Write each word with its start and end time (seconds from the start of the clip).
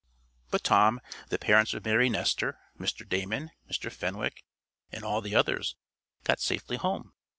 But 0.49 0.63
Tom, 0.63 0.99
the 1.29 1.37
parents 1.37 1.75
of 1.75 1.85
Mary 1.85 2.09
Nestor, 2.09 2.57
Mr. 2.79 3.07
Damon, 3.07 3.51
Mr. 3.71 3.91
Fenwick, 3.91 4.43
and 4.91 5.03
all 5.03 5.21
the 5.21 5.35
others, 5.35 5.75
got 6.23 6.39
safely 6.39 6.77
home. 6.77 7.13